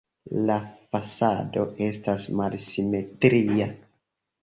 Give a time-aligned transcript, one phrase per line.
[0.47, 0.55] La
[0.95, 3.73] fasado estas malsimetria.